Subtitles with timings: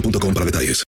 [0.00, 0.84] boostmobile.com para detalles.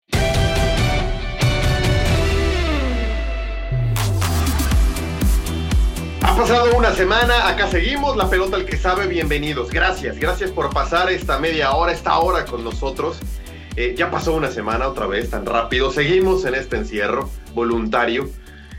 [6.23, 9.69] Ha pasado una semana, acá seguimos, la pelota al que sabe, bienvenidos.
[9.69, 13.17] Gracias, gracias por pasar esta media hora, esta hora con nosotros.
[13.75, 15.91] Eh, ya pasó una semana otra vez, tan rápido.
[15.91, 18.29] Seguimos en este encierro voluntario.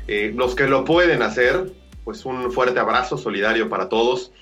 [0.08, 1.72] Eh, los que lo pueden hacer,
[2.04, 4.32] pues un fuerte abrazo solidario para todos.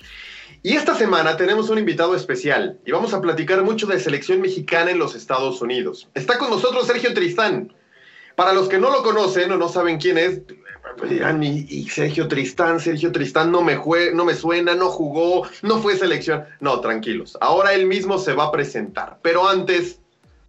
[0.63, 4.91] Y esta semana tenemos un invitado especial y vamos a platicar mucho de selección mexicana
[4.91, 6.09] en los Estados Unidos.
[6.15, 7.73] Está con nosotros Sergio Tristán.
[8.37, 10.41] Para los que no lo conocen o no saben quién es,
[11.09, 13.81] dirán, y, Sergio Tristán, Sergio Tristán no me,
[14.13, 16.45] no me suena, no jugó, no fue selección.
[16.61, 17.39] No, tranquilos.
[17.41, 19.19] Ahora él mismo se va a presentar.
[19.23, 19.99] Pero antes,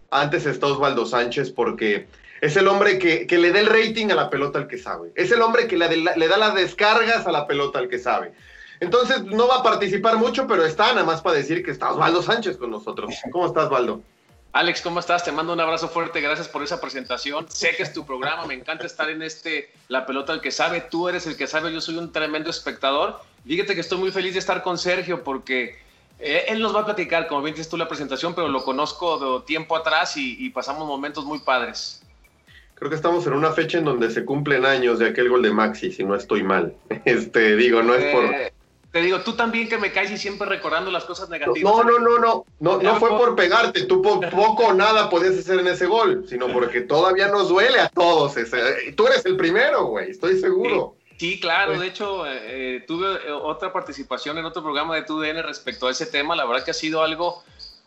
[0.09, 2.07] antes está Osvaldo Sánchez porque
[2.41, 5.11] es el hombre que, le da el rating a la pelota al que sabe.
[5.15, 8.33] Es el hombre que le da las descargas a la pelota al que sabe.
[8.81, 12.21] Entonces no va a participar mucho, pero está nada más para decir que está Osvaldo
[12.23, 13.13] Sánchez con nosotros.
[13.31, 14.01] ¿Cómo estás, Osvaldo?
[14.53, 15.23] Alex, ¿cómo estás?
[15.23, 17.45] Te mando un abrazo fuerte, gracias por esa presentación.
[17.47, 20.81] Sé que es tu programa, me encanta estar en este La Pelota el que sabe,
[20.81, 23.21] tú eres el que sabe, yo soy un tremendo espectador.
[23.45, 25.77] Fíjate que estoy muy feliz de estar con Sergio porque
[26.19, 29.39] eh, él nos va a platicar, como bien dices tú, la presentación, pero lo conozco
[29.39, 32.01] de tiempo atrás y, pasamos momentos muy padres.
[32.73, 35.51] Creo que estamos en una fecha en donde se cumplen años de aquel gol de
[35.51, 36.73] Maxi, si no estoy mal.
[37.05, 38.51] Este, digo, no es por eh,
[38.91, 41.63] te digo, tú también que me caes y siempre recordando las cosas negativas.
[41.63, 45.59] No, no, no, no, no, no fue por pegarte, tú poco o nada podías hacer
[45.59, 48.35] en ese gol, sino porque todavía nos duele a todos.
[48.35, 48.91] Ese.
[48.97, 50.95] Tú eres el primero, güey, estoy seguro.
[51.17, 52.39] Sí, claro, de hecho, eh,
[52.77, 56.45] eh, tuve eh, otra participación en otro programa de TUDN respecto a ese tema, la
[56.45, 57.43] verdad que ha sido algo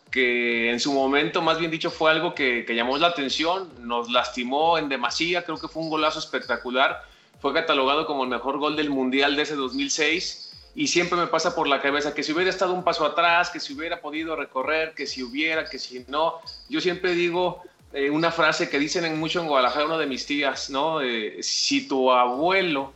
[0.09, 4.09] que en su momento, más bien dicho, fue algo que, que llamó la atención, nos
[4.09, 7.03] lastimó en demasía, creo que fue un golazo espectacular,
[7.41, 10.44] fue catalogado como el mejor gol del Mundial de ese 2006
[10.75, 13.61] y siempre me pasa por la cabeza que si hubiera estado un paso atrás, que
[13.61, 16.41] si hubiera podido recorrer, que si hubiera, que si no.
[16.67, 17.63] Yo siempre digo
[17.93, 20.99] eh, una frase que dicen en mucho en Guadalajara, una de mis tías, ¿no?
[21.39, 22.91] si tu abuelo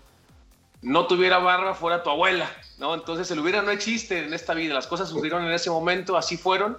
[0.82, 2.94] no tuviera barba, fuera tu abuela, ¿no?
[2.94, 6.38] Entonces el hubiera no existe en esta vida, las cosas sucedieron en ese momento, así
[6.38, 6.78] fueron.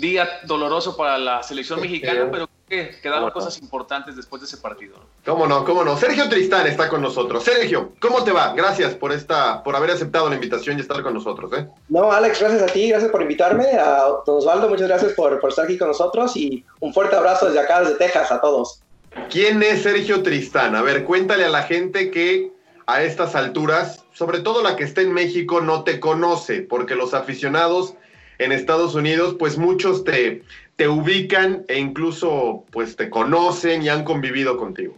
[0.00, 4.96] Día doloroso para la selección mexicana, pero que quedaron cosas importantes después de ese partido.
[5.24, 5.64] ¿Cómo no?
[5.64, 5.96] ¿Cómo no?
[5.96, 7.42] Sergio Tristán está con nosotros.
[7.42, 8.52] Sergio, ¿cómo te va?
[8.54, 11.50] Gracias por esta, por haber aceptado la invitación y estar con nosotros.
[11.54, 11.68] ¿eh?
[11.88, 13.64] No, Alex, gracias a ti, gracias por invitarme.
[13.72, 17.46] A don Osvaldo, muchas gracias por, por estar aquí con nosotros y un fuerte abrazo
[17.46, 18.82] desde acá, desde Texas, a todos.
[19.30, 20.74] ¿Quién es Sergio Tristán?
[20.74, 22.52] A ver, cuéntale a la gente que
[22.86, 27.12] a estas alturas, sobre todo la que está en México, no te conoce, porque los
[27.14, 27.94] aficionados
[28.38, 30.42] en Estados Unidos, pues muchos te,
[30.78, 34.94] te ubican e incluso pues te conocen y han convivido contigo.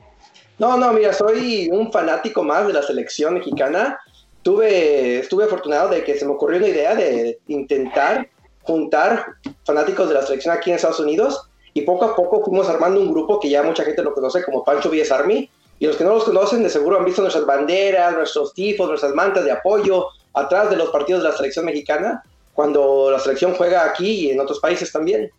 [0.59, 3.99] No, no, mira, soy un fanático más de la selección mexicana.
[4.43, 8.29] Tuve, estuve afortunado de que se me ocurrió una idea de intentar
[8.61, 9.25] juntar
[9.65, 13.11] fanáticos de la selección aquí en Estados Unidos y poco a poco fuimos armando un
[13.11, 15.49] grupo que ya mucha gente lo conoce como Pancho Villas Army
[15.79, 19.15] y los que no los conocen de seguro han visto nuestras banderas, nuestros tifos, nuestras
[19.15, 22.23] mantas de apoyo atrás de los partidos de la selección mexicana
[22.53, 25.31] cuando la selección juega aquí y en otros países también.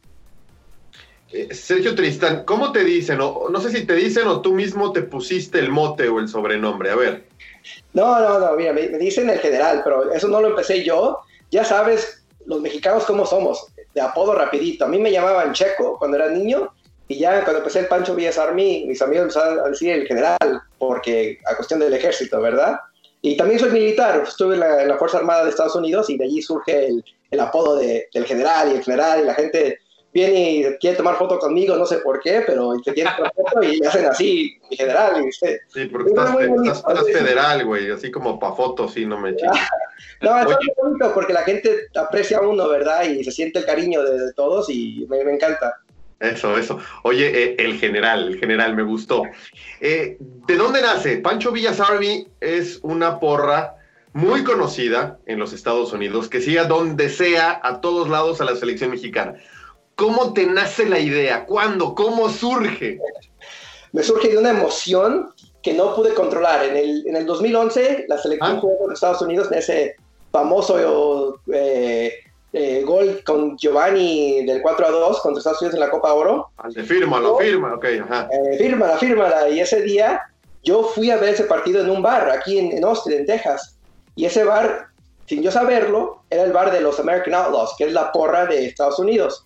[1.33, 3.17] Eh, Sergio Tristán, ¿cómo te dicen?
[3.17, 6.91] No sé si te dicen o tú mismo te pusiste el mote o el sobrenombre.
[6.91, 7.23] A ver.
[7.93, 11.19] No, no, no, mira, me, dicen el general, pero eso no lo empecé yo.
[11.51, 14.85] Ya sabes, los mexicanos cómo somos, de apodo rapidito.
[14.85, 16.73] A mí me llamaban Checo cuando era niño
[17.07, 20.61] y ya cuando empecé el Pancho Villas Army, mis amigos empezaron a decir el general,
[20.77, 22.79] porque a cuestión del ejército, ¿verdad?
[23.21, 26.17] Y también soy militar, estuve en la, en la Fuerza Armada de Estados Unidos y
[26.17, 26.87] de allí surge
[27.29, 29.79] el, apodo de, del general y el general y la gente
[30.13, 33.63] viene y quiere tomar foto conmigo, no sé por qué, pero te tienen la foto
[33.63, 35.23] y hacen así, mi general.
[35.23, 39.35] Y usted, Sí, porque estás, bonito, federal, güey, así como pa' fotos, sí, no me
[39.35, 39.61] chingues.
[40.21, 40.55] No, es Oye.
[40.55, 43.03] muy bonito porque la gente aprecia a uno, ¿verdad?
[43.03, 45.75] Y se siente el cariño de, de todos y me, me encanta.
[46.21, 46.77] Eso, eso.
[47.01, 49.23] Oye, eh, el general, el general, me gustó.
[49.79, 51.17] Eh, ¿De dónde nace?
[51.17, 53.75] Pancho Villas Army es una porra
[54.13, 58.45] muy conocida en los Estados Unidos, que sigue a donde sea, a todos lados, a
[58.45, 59.33] la selección mexicana.
[60.01, 61.45] ¿Cómo te nace la idea?
[61.45, 61.93] ¿Cuándo?
[61.93, 62.97] ¿Cómo surge?
[63.91, 65.31] Me surge de una emoción
[65.61, 66.65] que no pude controlar.
[66.65, 68.59] En el, en el 2011, la selección Ah.
[68.59, 69.95] jugó con Estados Unidos en ese
[70.31, 72.15] famoso eh,
[72.51, 76.49] eh, gol con Giovanni del 4 a 2 contra Estados Unidos en la Copa Oro.
[76.57, 78.27] Ande, Fírmalo, firma, ok, ajá.
[78.31, 79.49] Eh, fírmala, fírmala.
[79.49, 80.19] Y ese día
[80.63, 83.77] yo fui a ver ese partido en un bar aquí en, en Austin, en Texas.
[84.15, 84.87] Y ese bar,
[85.27, 88.65] sin yo saberlo, era el bar de los American Outlaws, que es la porra de
[88.65, 89.45] Estados Unidos.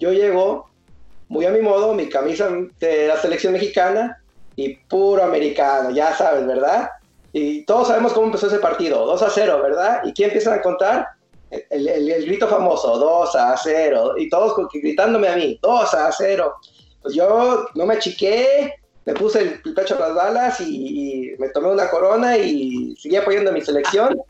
[0.00, 0.68] Yo llego
[1.28, 2.48] muy a mi modo, mi camisa
[2.80, 4.20] de la selección mexicana
[4.56, 6.90] y puro americano, ya sabes, ¿verdad?
[7.32, 10.00] Y todos sabemos cómo empezó ese partido, 2 a 0, ¿verdad?
[10.04, 11.06] ¿Y quién empiezan a contar?
[11.50, 16.54] El, el- grito famoso, 2 a 0, y todos gritándome a mí, 2 a 0.
[17.02, 18.74] Pues yo no me achiqué,
[19.04, 22.94] me puse el, el pecho a las balas y, y me tomé una corona y
[22.96, 24.20] seguí apoyando a mi selección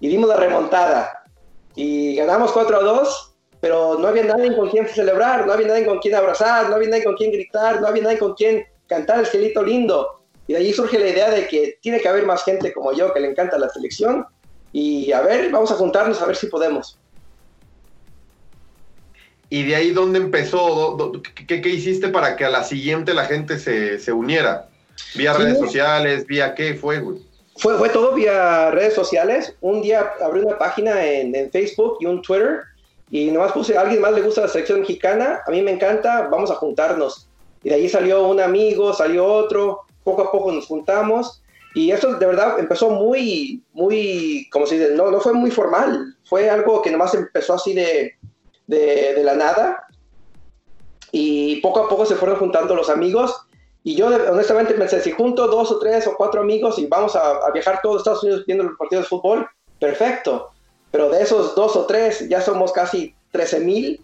[0.00, 1.24] y dimos la remontada.
[1.74, 3.31] Y ganamos 4 a 2,
[3.62, 6.88] pero no había nadie con quien celebrar, no había nadie con quien abrazar, no había
[6.90, 10.20] nadie con quien gritar, no había nadie con quien cantar el cielito lindo.
[10.48, 13.14] Y de allí surge la idea de que tiene que haber más gente como yo
[13.14, 14.26] que le encanta la selección.
[14.72, 16.98] Y a ver, vamos a juntarnos a ver si podemos.
[19.48, 20.96] ¿Y de ahí dónde empezó?
[20.96, 24.68] ¿Dó- dó- ¿Qué, qué hiciste para que a la siguiente la gente se, se uniera?
[25.14, 25.42] ¿Vía Sí.
[25.42, 26.26] redes sociales?
[26.26, 27.18] ¿Vía qué fue, güey?
[27.58, 29.54] Fue, fue todo vía redes sociales.
[29.60, 32.62] Un día abrí una página en, en Facebook y un Twitter
[33.12, 35.42] y nomás puse, ¿a alguien más le gusta la selección mexicana?
[35.46, 37.28] A mí me encanta, vamos a juntarnos.
[37.62, 41.42] Y de ahí salió un amigo, salió otro, poco a poco nos juntamos.
[41.74, 46.16] Y esto de verdad empezó muy, muy, como se dice, no, no fue muy formal.
[46.24, 48.14] Fue algo que nomás empezó así de,
[48.66, 49.86] de, de la nada.
[51.10, 53.46] Y poco a poco se fueron juntando los amigos.
[53.84, 57.46] Y yo honestamente pensé, si junto dos o tres o cuatro amigos y vamos a,
[57.46, 59.46] a viajar todos Estados Unidos viendo los partidos de fútbol,
[59.78, 60.51] perfecto.
[60.92, 64.00] Pero de esos dos o tres ya somos casi 13 mil.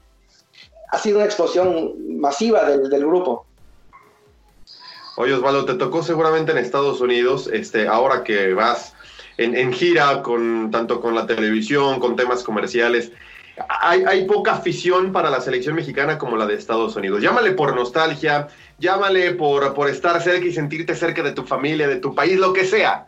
[0.91, 3.47] Ha sido una explosión masiva del, del grupo.
[5.17, 8.95] Oye, Osvaldo, te tocó seguramente en Estados Unidos, este, ahora que vas
[9.37, 13.11] en, en gira con tanto con la televisión, con temas comerciales.
[13.69, 17.21] Hay, hay poca afición para la selección mexicana como la de Estados Unidos.
[17.21, 18.47] Llámale por nostalgia,
[18.79, 22.53] llámale por, por estar cerca y sentirte cerca de tu familia, de tu país, lo
[22.53, 23.08] que sea.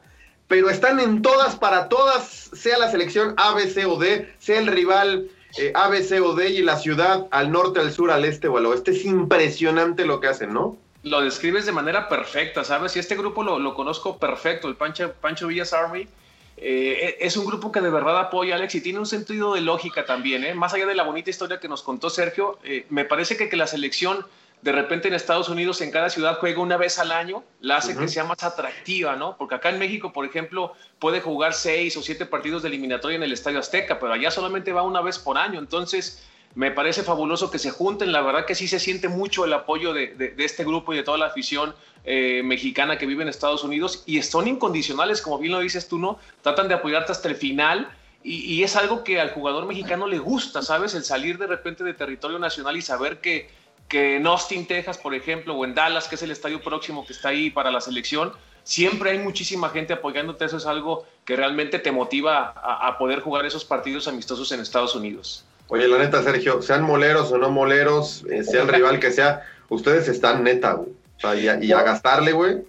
[0.50, 4.58] Pero están en todas para todas, sea la selección A, B, C o D, sea
[4.58, 8.10] el rival eh, A, B, C o D y la ciudad al norte, al sur,
[8.10, 8.90] al este o al oeste.
[8.90, 10.76] Es impresionante lo que hacen, ¿no?
[11.02, 12.96] lo describes de manera perfecta, ¿sabes?
[12.96, 16.08] Y este grupo lo, conozco perfecto, el Pancho, Pancho Villas Army.
[16.56, 19.60] eh, es un grupo que de verdad apoya a Alex y tiene un sentido de
[19.60, 20.52] lógica también, ¿eh?
[20.52, 23.56] Más allá de la bonita historia que nos contó Sergio, eh, me parece que, que
[23.56, 24.26] la selección
[24.62, 27.96] de repente en Estados Unidos, en cada ciudad, juega una vez al año, la hace
[27.96, 29.36] que sea más atractiva, ¿no?
[29.38, 33.22] Porque acá en México, por ejemplo, puede jugar seis o siete partidos de eliminatoria en
[33.22, 35.58] el Estadio Azteca, pero allá solamente va una vez por año.
[35.58, 36.22] Entonces,
[36.54, 38.12] me parece fabuloso que se junten.
[38.12, 40.96] La verdad que sí se siente mucho el apoyo de, de- de este grupo y
[40.96, 41.74] de toda la afición
[42.04, 45.98] eh, mexicana que vive en Estados Unidos y son incondicionales, como bien lo dices tú,
[45.98, 46.18] ¿no?
[46.42, 47.90] Tratan de apoyarte hasta el final.
[48.22, 50.94] Y, y es algo que al jugador mexicano le gusta, ¿sabes?
[50.94, 53.48] El salir de repente de territorio nacional y saber que,
[53.90, 57.12] que en Austin, Texas, por ejemplo, o en Dallas, que es el estadio próximo que
[57.12, 58.32] está ahí para la selección,
[58.62, 60.46] siempre hay muchísima gente apoyándote.
[60.46, 64.60] Eso es algo que realmente te motiva a, a poder jugar esos partidos amistosos en
[64.60, 65.44] Estados Unidos.
[65.70, 69.46] Oye, la neta, Sergio, sean moleros o no moleros, eh, sea el rival que sea,
[69.68, 70.90] ustedes están neta, güey.
[70.90, 72.62] O sea, y a, y a gastarle, güey.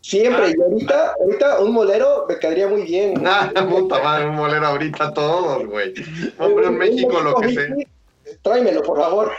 [0.00, 3.22] Siempre, y ahorita, ahorita un molero me quedaría muy bien.
[3.22, 5.94] Nah, puta madre, un molero ahorita todos, güey.
[6.38, 7.76] Hombre, en México lo que sea.
[8.42, 9.32] Tráemelo, por favor.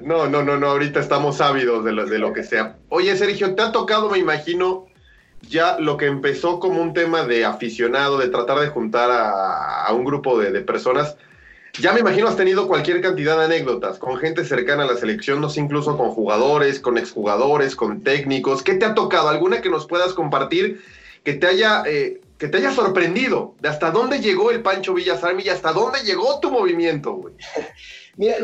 [0.00, 2.76] No, no, no, no, ahorita estamos ávidos de lo, de lo que sea.
[2.88, 4.86] Oye, Sergio, te ha tocado, me imagino,
[5.42, 10.04] ya lo que empezó como un tema de aficionado, de tratar de juntar a, un
[10.04, 11.16] grupo de, de personas,
[11.80, 15.40] Ya me imagino has tenido cualquier cantidad de anécdotas con gente cercana a la selección,
[15.40, 18.62] no sé, incluso con jugadores, con exjugadores, con técnicos.
[18.62, 19.28] ¿Qué te ha tocado?
[19.28, 20.82] ¿Alguna que nos puedas compartir
[21.24, 23.54] que te haya, eh, que te haya sorprendido?
[23.60, 27.34] ¿De hasta dónde llegó el Pancho Villasarmi y hasta dónde llegó tu movimiento, güey?
[28.16, 28.36] Mira,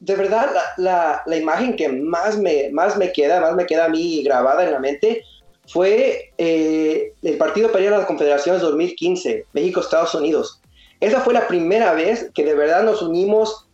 [0.00, 3.88] de verdad, la, la, imagen que más me, más me queda, más me queda a
[3.88, 5.24] mí grabada en la mente,
[5.68, 10.60] fue eh, el partido para las Confederaciones 2015, México-Estados Unidos.
[11.00, 13.66] Esa fue la primera vez que de verdad nos unimos.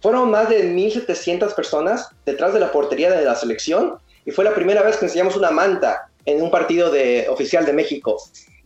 [0.00, 4.54] Fueron más de 1.700 personas detrás de la portería de la selección y fue la
[4.54, 8.16] primera vez que enseñamos una manta en un partido de, oficial de México.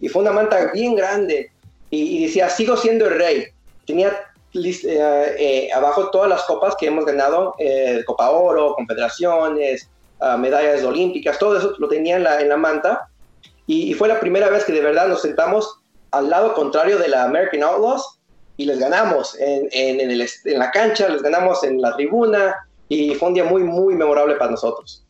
[0.00, 1.50] Y fue una manta bien grande
[1.90, 3.46] y, decía, sigo siendo el rey.
[3.87, 4.12] Tenía
[4.64, 9.88] eh, eh, abajo todas las copas que hemos ganado, eh, Copa Oro, Confederaciones,
[10.20, 13.08] ah, medallas olímpicas, todo eso lo tenía en la, en la manta.
[13.66, 15.80] y, fue la primera vez que de verdad nos sentamos
[16.12, 18.18] al lado contrario de la American Outlaws
[18.56, 22.54] y les ganamos en, en, la cancha, les ganamos en la tribuna
[22.88, 25.04] y fue un día muy, muy memorable para nosotros.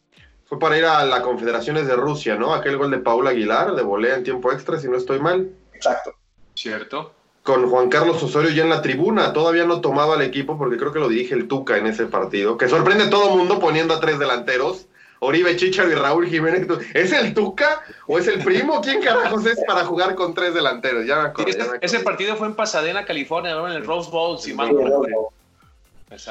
[0.47, 2.55] Fue para ir a la Confederaciones de Rusia, ¿no?
[2.55, 5.51] Aquel gol de Paula Aguilar, de volea en tiempo extra, si no estoy mal.
[5.75, 6.13] Exacto.
[6.55, 7.16] Cierto.
[7.47, 10.93] Con Juan Carlos Osorio ya en la tribuna, todavía no tomaba el equipo porque creo
[10.93, 14.01] que lo dirige el Tuca en ese partido, que sorprende a todo mundo poniendo a
[14.01, 14.89] tres delanteros
[15.21, 16.67] Oribe Chicharo y Raúl Jiménez.
[16.95, 18.81] ¿Es el Tuca o es el primo?
[18.81, 21.07] ¿Quién carajos es para jugar con tres delanteros?
[21.07, 21.45] Ya me
[21.81, 24.75] ese, partido fue en Pasadena, California, en el Rose Bowl, si mal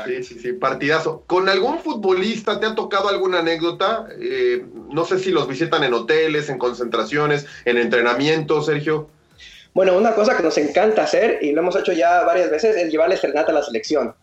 [0.06, 1.24] Sí, sí, sí, partidazo.
[1.28, 4.08] ¿Con algún futbolista te ha tocado alguna anécdota?
[4.20, 9.10] Eh, no sé si los visitan en hoteles, en concentraciones, en entrenamiento, Sergio.
[9.76, 12.90] Bueno, una cosa que nos encanta hacer, y lo hemos hecho ya varias veces, es
[12.90, 14.16] llevarle serenata a la selección.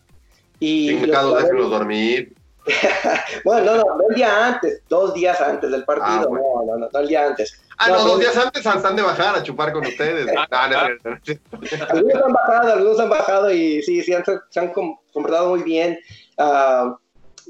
[0.59, 2.33] Y déjenlos dormir.
[3.45, 6.99] bueno, no, no, el día antes, dos días antes del partido, ah, no, no, no,
[6.99, 7.61] el día antes.
[7.77, 10.25] Ah, no, dos días antes están de bajar a chupar con ustedes.
[10.49, 15.99] algunos han bajado, algunos han bajado y sí, sí, han, se han comportado muy bien.
[16.37, 16.95] Uh,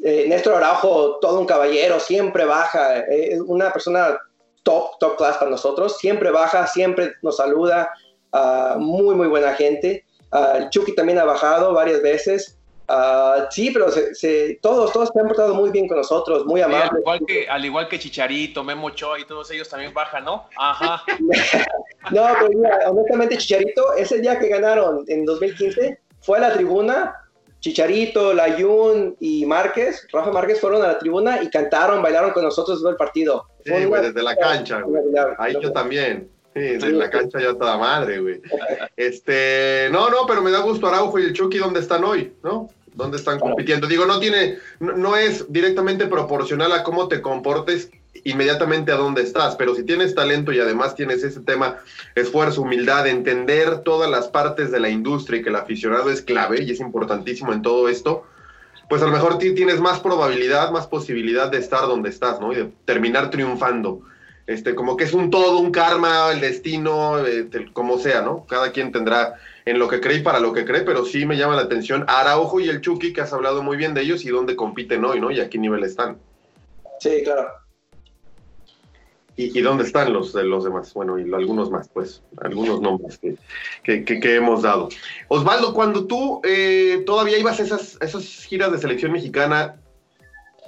[0.03, 4.17] eh, Néstor Araujo, todo un caballero, siempre baja, es una persona
[4.63, 7.91] top, top class para nosotros, siempre baja, siempre nos saluda,
[8.33, 10.05] uh, muy, muy buena gente.
[10.31, 12.57] Uh, Chucky también ha bajado varias veces.
[12.89, 16.91] Uh, sí, pero se, todos, todos se han portado muy bien con nosotros, muy amables.
[16.91, 20.47] al, igual que, al igual que Chicharito, Memo Choa y todos ellos también bajan, ¿no?
[20.57, 21.01] Ajá.
[22.11, 27.15] no, pero mira, honestamente, Chicharito, ese día que ganaron en 2015, fue a la tribuna.
[27.63, 32.79] Chicharito, Layun y Márquez, Rafa Márquez fueron a la tribuna y cantaron, bailaron con nosotros
[32.79, 33.47] todo el partido.
[33.63, 35.01] Sí, güey, desde la cancha, güey.
[35.37, 36.29] Ahí yo también.
[36.53, 38.41] Sí, en la cancha ya toda madre, güey.
[38.97, 42.69] Este, no, no, pero me da gusto Araujo y el Chucky dónde están hoy, ¿no?
[42.95, 43.87] ¿Dónde están compitiendo?
[43.87, 47.89] Digo, no tiene, no, es directamente proporcional a cómo te comportes
[48.23, 51.79] inmediatamente a dónde estás, pero si tienes talento y además tienes ese tema,
[52.15, 56.63] esfuerzo, humildad, entender todas las partes de la industria y que el aficionado es clave
[56.63, 58.25] y es importantísimo en todo esto,
[58.89, 62.53] pues a lo mejor tienes más probabilidad, más posibilidad de estar donde estás, ¿no?
[62.53, 64.01] Y de terminar triunfando.
[64.45, 68.45] Este, como que es un todo, un karma, el destino, eh, como sea, ¿no?
[68.45, 71.37] Cada quien tendrá en lo que cree y para lo que cree, pero sí me
[71.37, 74.29] llama la atención Araujo y el Chucky, que has hablado muy bien de ellos y
[74.29, 75.31] dónde compiten hoy, ¿no?
[75.31, 76.17] Y a qué nivel están.
[76.99, 77.62] Sí, claro.
[79.35, 80.93] ¿Y, dónde están los, los demás?
[80.93, 83.19] Bueno, y algunos más, pues, algunos nombres
[83.83, 84.89] que, que, hemos dado.
[85.27, 89.75] Osvaldo, cuando tú eh, todavía ibas a esas, esas giras de selección mexicana,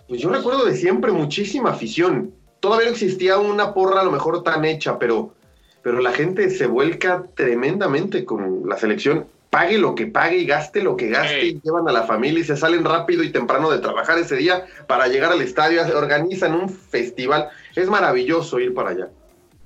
[0.07, 2.33] pues yo recuerdo de siempre muchísima afición
[2.65, 5.35] todavía no existía una porra a lo mejor tan hecha, pero,
[5.83, 9.27] pero la gente se vuelca tremendamente con la selección.
[9.49, 12.43] Pague lo que pague y gaste lo que gaste y llevan a la familia y
[12.43, 16.69] se salen rápido y temprano de trabajar ese día para llegar al estadio, organizan un
[16.69, 17.49] festival.
[17.75, 19.07] Es maravilloso ir para allá.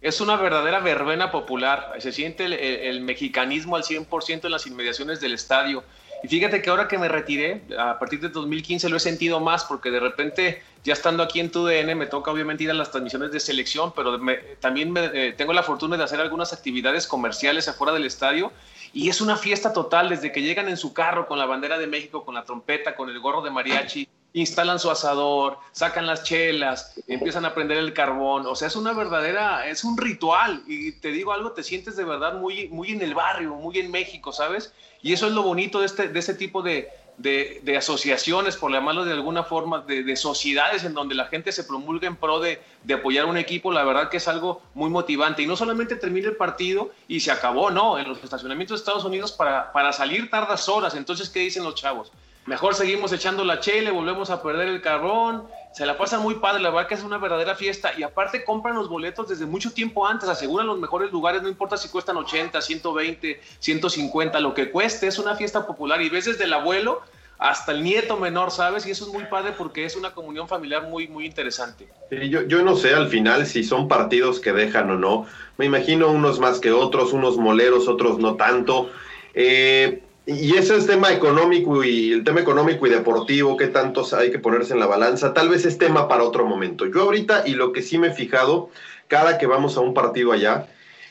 [0.01, 1.93] Es una verdadera verbena popular.
[1.99, 5.83] Se siente el, el mexicanismo al 100% en las inmediaciones del estadio.
[6.23, 9.63] Y fíjate que ahora que me retiré, a partir de 2015 lo he sentido más
[9.63, 13.31] porque de repente, ya estando aquí en TUDN, me toca obviamente ir a las transmisiones
[13.31, 14.19] de selección, pero
[14.59, 18.51] también eh, tengo la fortuna de hacer algunas actividades comerciales afuera del estadio
[18.93, 21.87] y es una fiesta total desde que llegan en su carro con la bandera de
[21.87, 26.99] México, con la trompeta, con el gorro de mariachi, instalan su asador, sacan las chelas,
[27.07, 31.11] empiezan a prender el carbón, o sea, es una verdadera, es un ritual y te
[31.11, 34.73] digo algo, te sientes de verdad muy, muy en el barrio, muy en México, ¿sabes?
[35.01, 36.89] Y eso es lo bonito de este, de este tipo de,
[37.19, 42.07] de, asociaciones, por llamarlo de alguna forma, de, sociedades en donde la gente se promulga
[42.07, 42.59] en pro de,
[42.93, 45.43] apoyar un equipo, la verdad que es algo muy motivante.
[45.43, 49.03] Y no solamente termina el partido y se acabó, no, en los estacionamientos de Estados
[49.03, 50.95] Unidos para, salir tardas horas.
[50.95, 52.11] Entonces, ¿qué dicen los chavos?
[52.45, 56.61] mejor seguimos echando la chele, volvemos a perder el carbón, se la pasan muy padre,
[56.61, 60.07] la verdad que es una verdadera fiesta y aparte compran los boletos desde mucho tiempo
[60.07, 65.07] antes, aseguran los mejores lugares, no importa si cuestan 80, 120, 150, lo que cueste,
[65.07, 67.01] es una fiesta popular y ves desde el abuelo
[67.37, 68.85] hasta el nieto menor, ¿sabes?
[68.85, 71.87] Y eso es muy padre porque es una comunión familiar muy, muy interesante.
[72.11, 75.25] yo, yo no sé al final si son partidos que dejan o no.
[75.57, 78.91] Me imagino unos más que otros, unos moleros, otros no tanto.
[79.33, 84.31] Eh, y ese es tema económico y el tema económico y deportivo, qué tantos hay
[84.31, 86.85] que ponerse en la balanza, tal vez es tema para otro momento.
[86.85, 88.69] Yo ahorita, y lo que sí me he fijado,
[89.07, 90.67] cada que vamos a un partido allá,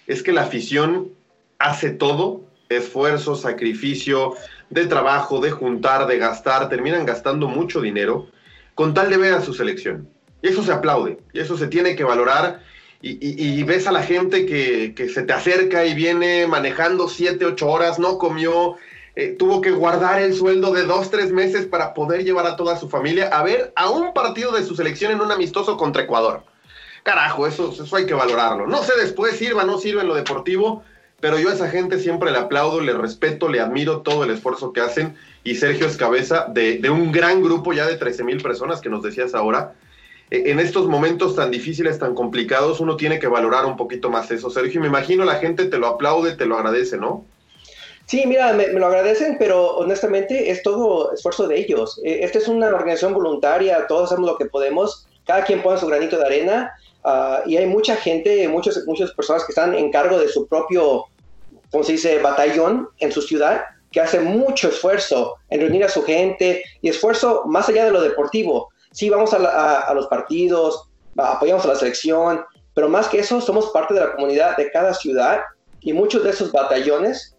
[0.06, 1.08] es que la afición
[1.58, 4.34] hace todo, esfuerzo, sacrificio,
[4.70, 8.28] de trabajo, de juntar, de gastar, terminan gastando mucho dinero
[8.74, 10.08] con tal de ver a su selección.
[10.42, 12.62] Y eso se aplaude, y eso se tiene que valorar.
[13.00, 17.68] Y, ves a la gente que, que, se te acerca y viene manejando siete, ocho
[17.68, 18.76] horas, no comió,
[19.18, 22.76] eh, tuvo que guardar el sueldo de dos, tres meses para poder llevar a toda
[22.76, 26.44] su familia a ver a un partido de su selección en un amistoso contra Ecuador.
[27.02, 28.68] Carajo, eso, eso hay que valorarlo.
[28.68, 30.84] No sé después sirva, no sirve en lo deportivo,
[31.18, 34.72] pero yo a esa gente siempre le aplaudo, le respeto, le admiro todo el esfuerzo
[34.72, 35.16] que hacen.
[35.42, 38.88] Y Sergio es cabeza de, de un gran grupo ya de 13 mil personas que
[38.88, 39.74] nos decías ahora.
[40.30, 44.30] E, en estos momentos tan difíciles, tan complicados, uno tiene que valorar un poquito más
[44.30, 44.48] eso.
[44.48, 47.26] Sergio, me imagino la gente te lo aplaude, te lo agradece, ¿no?
[48.08, 52.00] Sí, mira, me, lo agradecen, pero honestamente es todo esfuerzo de ellos.
[52.04, 55.86] Eh, esta es una organización voluntaria, todos hacemos lo que podemos, cada quien pone su
[55.86, 56.72] granito de arena
[57.04, 61.04] uh, y hay mucha gente, muchos, muchas personas que están en cargo de su propio,
[61.70, 63.60] ¿cómo se dice?, batallón en su ciudad,
[63.92, 68.00] que hacen mucho esfuerzo en reunir a su gente y esfuerzo más allá de lo
[68.00, 68.70] deportivo.
[68.90, 72.40] Sí, vamos a, a los partidos, apoyamos a la selección,
[72.72, 75.40] pero más que eso, somos parte de la comunidad de cada ciudad
[75.82, 77.34] y muchos de esos batallones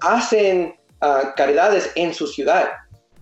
[0.00, 2.68] hacen uh, caridades en su ciudad.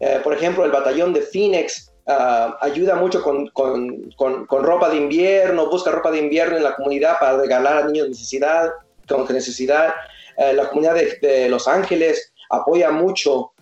[0.01, 4.97] Uh, por ejemplo, el batallón de Phoenix uh, ayuda mucho con, con, con, ropa de
[4.97, 8.71] invierno, busca ropa de invierno en la comunidad para regalar a niños de necesidad,
[9.09, 9.95] con necesidad.
[10.39, 13.53] la comunidad de, Los Ángeles apoya mucho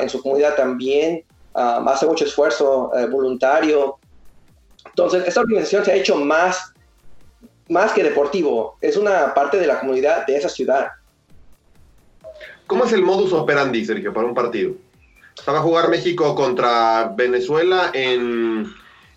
[0.00, 3.98] en su comunidad también, hace mucho esfuerzo voluntario.
[4.86, 6.72] Entonces, esta organización se ha hecho más,
[7.68, 10.88] más que deportivo, es una parte de la comunidad de esa ciudad.
[12.66, 14.72] ¿Cómo es el modus operandi, Sergio, para un partido?
[15.36, 18.72] Estaba a jugar México contra Venezuela en,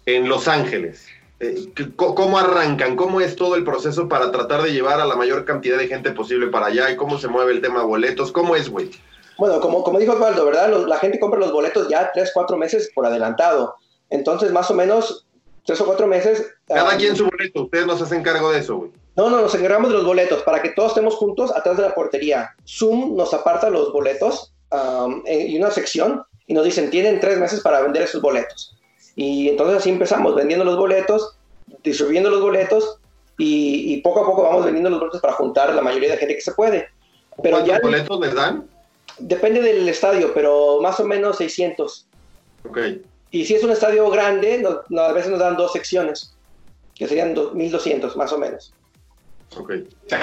[0.05, 1.07] Los Ángeles.
[1.39, 2.95] Eh, ¿Cómo arrancan?
[2.95, 6.11] ¿Cómo es todo el proceso para tratar de llevar a la mayor cantidad de gente
[6.11, 6.91] posible para allá?
[6.91, 8.31] ¿Y cómo se mueve el tema boletos?
[8.31, 8.89] ¿Cómo es, güey?
[9.37, 10.85] Bueno, como, como dijo Osvaldo, ¿verdad?
[10.87, 13.75] la gente compra los boletos ya tres, cuatro meses por adelantado.
[14.09, 15.26] Entonces, más o menos,
[15.67, 16.47] tres o cuatro meses.
[16.65, 18.91] Cada ah, quien su boleto, ustedes nos hacen cargo de eso, güey.
[19.17, 21.93] No, no, nos encargamos de los boletos para que todos estemos juntos atrás de la
[21.93, 22.55] portería.
[22.65, 24.53] Zoom nos aparta los boletos
[25.25, 28.75] y una sección y nos dicen, tienen tres meses para vender esos boletos.
[29.15, 31.35] Y entonces así empezamos, vendiendo los boletos,
[31.83, 32.99] distribuyendo los boletos
[33.37, 36.41] y, poco a poco vamos vendiendo los boletos para juntar la mayoría de gente que
[36.41, 36.87] se puede.
[37.43, 38.69] Pero ¿Cuántos boletos les dan?
[39.17, 42.07] Depende del estadio, pero más o menos 600.
[42.69, 42.77] Ok.
[43.31, 44.65] Y si es un estadio grande,
[44.97, 46.35] a veces nos dan dos secciones,
[46.95, 48.73] que serían 1200 más o menos.
[49.57, 49.71] Ok.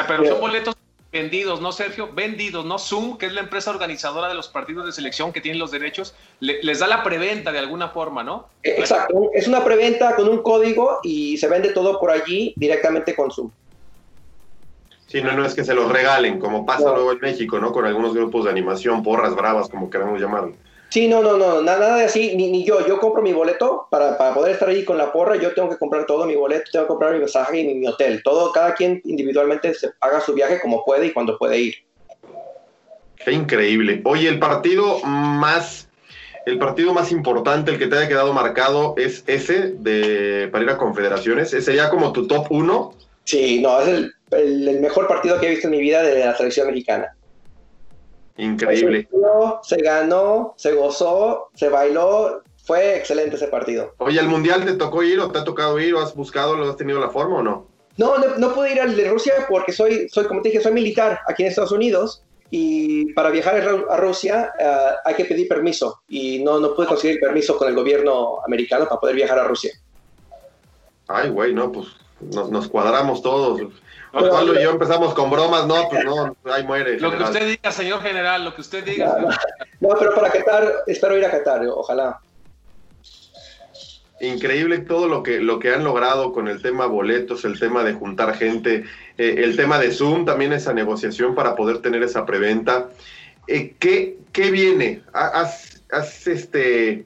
[0.09, 0.75] pero son boletos
[1.15, 2.13] vendidos, ¿no, Sergio?
[2.13, 2.79] Vendidos, ¿no?
[2.79, 6.15] Zoom, que es la empresa organizadora de los partidos de selección que tienen los derechos,
[6.41, 8.49] les da la preventa de alguna forma, ¿no?
[8.63, 13.31] Exacto, es una preventa con un código y se vende todo por allí directamente con
[13.31, 13.51] Zoom.
[15.07, 17.71] Sí, no, no es que se los regalen, como pasa luego en México, ¿no?
[17.71, 20.57] Con algunos grupos de animación, porras bravas, como queremos llamarlo.
[20.95, 22.87] Sí, no, no, no, nada, de así, ni, ni yo.
[22.87, 25.35] Yo compro mi boleto para, para, poder estar ahí con la porra.
[25.35, 28.23] Yo tengo que comprar todo mi boleto, tengo que comprar mi mensaje y mi, hotel.
[28.23, 31.75] Todo, cada quien individualmente se paga su viaje como puede y cuando puede ir.
[33.17, 34.03] Qué increíble.
[34.05, 35.89] Oye, el partido más,
[36.47, 40.71] el partido más importante, el que te haya quedado marcado, es ese de para ir
[40.71, 41.49] a Confederaciones.
[41.49, 42.95] ¿Ese sería como tu top uno?
[43.25, 46.37] Sí, no, es el, el mejor partido que he visto en mi vida de la
[46.37, 47.17] selección mexicana.
[48.37, 49.09] Increíble.
[49.63, 52.43] Se ganó, se gozó, se bailó.
[52.65, 53.95] Fue excelente ese partido.
[53.99, 56.71] Oye, ¿el Mundial te tocó ir o te ha tocado ir o has buscado, lo
[56.71, 57.69] has tenido la forma o no?
[57.97, 61.21] No, no, pude ir al de Rusia porque soy, soy, como te dije, soy militar
[61.29, 63.57] aquí en Estados Unidos y para viajar
[63.89, 67.75] a Rusia eh, hay que pedir permiso y no, no pude conseguir permiso con el
[67.75, 69.73] gobierno americano para poder viajar a Rusia.
[71.07, 71.89] Ay, güey, no, pues
[72.21, 73.61] nos, nos cuadramos todos.
[74.15, 76.99] Osvaldo y yo empezamos con bromas, no, pues no, ahí muere.
[77.01, 79.17] Lo que usted diga, señor general, lo que usted diga.
[79.81, 82.21] No, pero para Qatar, espero ir a Qatar, ojalá.
[84.21, 87.95] Increíble todo lo que, lo que han logrado con el tema boletos, el tema de
[87.95, 88.85] juntar gente,
[89.19, 92.89] eh, el tema de Zoom, también esa negociación para poder tener esa preventa.
[93.49, 95.03] Eh, ¿qué, ¿Qué viene?
[95.13, 97.05] ¿Has, has este,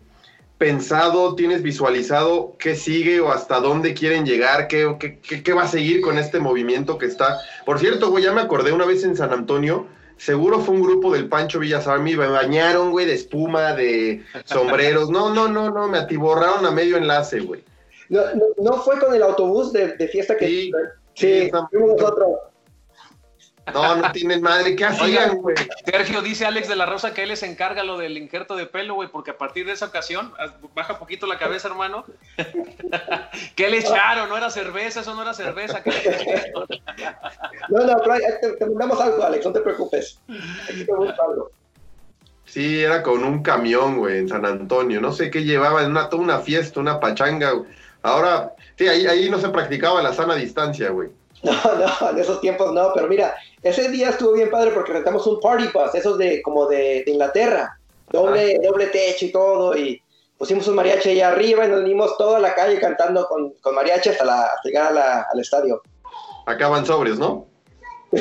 [0.59, 5.69] pensado, tienes visualizado qué sigue o hasta dónde quieren llegar, qué, qué, qué va a
[5.69, 7.39] seguir con este movimiento que está?
[7.65, 11.13] Por cierto, güey, ya me acordé una vez en San Antonio, seguro fue un grupo
[11.13, 15.11] del Pancho Villas Army, me bañaron, güey, de espuma, de sombreros.
[15.11, 17.65] No, no, no, no, me atiborraron a medio enlace, güey.
[18.09, 18.23] No,
[18.59, 20.47] no, fue con el autobús de, fiesta que...
[20.47, 20.73] Sí,
[21.15, 22.29] sí, fuimos nosotros.
[23.73, 24.77] No, no tienen madre.
[24.77, 25.57] ¿Qué hacían, güey?
[25.85, 28.95] Sergio dice Alex de la Rosa que él les encarga lo del injerto de pelo,
[28.95, 30.33] güey, porque a partir de esa ocasión,
[30.75, 32.05] baja poquito la cabeza, hermano.
[33.57, 34.29] ¿Qué le echaron?
[34.29, 35.01] ¿No era cerveza?
[35.01, 35.83] Eso no era cerveza.
[37.69, 37.97] no, no,
[38.41, 40.21] te, te, mandamos algo, Alex, no te preocupes.
[40.69, 41.51] Aquí te algo.
[42.45, 45.01] Sí, era con un camión, güey, en San Antonio.
[45.03, 47.53] No sé qué llevaba, una, toda una fiesta, una pachanga.
[48.03, 51.09] Ahora, sí, ahí, ahí no se practicaba la sana distancia, güey.
[51.43, 55.27] No, no, en esos tiempos no, pero mira, ese día estuvo bien padre porque rentamos
[55.27, 57.79] un party bus, esos de como de, Inglaterra,
[58.11, 58.67] doble, ah.
[58.67, 60.03] doble techo y todo, y
[60.37, 64.09] pusimos un mariachi allá arriba y nos dimos toda la calle cantando con, con mariachi
[64.09, 65.81] hasta, la, llegar al estadio.
[66.47, 67.47] Acaban sobrios, ¿no?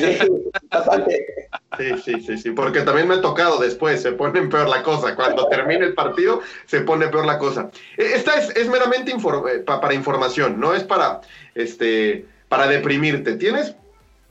[1.77, 1.93] Sí.
[2.03, 5.15] Sí, sí, sí, porque también me ha tocado después, se pone peor la cosa.
[5.15, 7.69] Cuando termine el partido, se pone peor la cosa.
[7.97, 11.21] E, esta es, es meramente eh, para información, no es para
[11.55, 13.35] este para deprimirte.
[13.35, 13.75] ¿Tienes,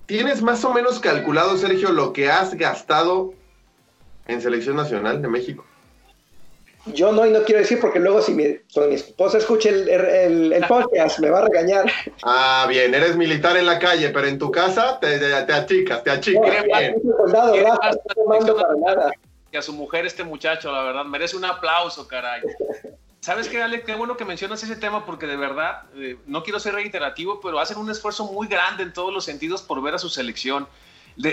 [0.07, 3.35] ¿Tienes más o menos calculado, Sergio, lo que has gastado
[4.27, 5.64] en Selección Nacional de México?
[6.87, 11.18] Yo no, y no quiero decir porque luego si mi, mi esposa escucha el, podcast
[11.18, 11.90] me va a regañar.
[12.22, 16.11] Ah, bien, eres militar en la calle, pero en tu casa te, te, achicas, te
[16.11, 16.64] achicas.
[19.51, 22.42] Que a su mujer este muchacho, la verdad, merece un aplauso, caray.
[23.20, 23.83] ¿Sabes qué, Ale?
[23.83, 27.59] Qué bueno que mencionas ese tema porque de verdad, eh, no quiero ser reiterativo, pero
[27.59, 30.68] hacen un esfuerzo muy grande en todos los sentidos por ver a su selección.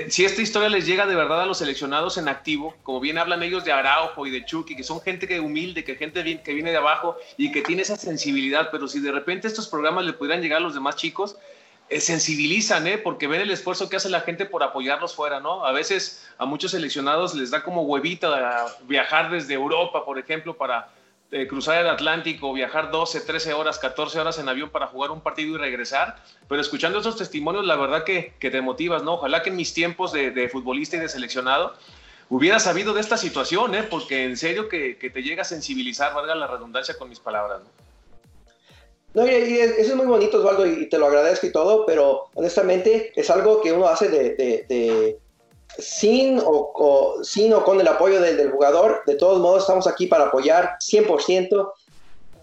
[0.10, 3.43] Si esta historia les llega de verdad a los seleccionados en activo, como bien hablan
[3.43, 6.72] ellos de Araujo y de Chucky, que son gente que humilde, que gente que viene
[6.72, 10.41] de abajo y que tiene esa sensibilidad, pero si de repente estos programas le pudieran
[10.41, 11.36] llegar a los demás chicos,
[11.89, 12.98] eh, sensibilizan, ¿eh?
[12.98, 15.65] porque ven el esfuerzo que hace la gente por apoyarlos fuera, ¿no?
[15.65, 20.89] A veces a muchos seleccionados les da como huevita viajar desde Europa, por ejemplo, para
[21.48, 25.56] cruzar el Atlántico, viajar 12, 13 horas, 14 horas en avión para jugar un partido
[25.56, 26.17] y regresar,
[26.48, 29.13] pero escuchando esos testimonios, la verdad que, te motivas, ¿no?
[29.13, 31.74] Ojalá que en mis tiempos de, futbolista y de seleccionado
[32.30, 33.84] hubiera sabido de esta situación, ¿eh?
[33.84, 37.69] Porque en serio que, te llega a sensibilizar, valga la redundancia con mis palabras, ¿no?
[39.15, 43.12] No, y eso es muy bonito, Osvaldo, y te lo agradezco y todo, pero honestamente
[43.15, 45.19] es algo que uno hace de
[45.78, 50.26] sin o, sin o con el apoyo del, jugador, de todos modos estamos aquí para
[50.26, 51.72] apoyar 100%.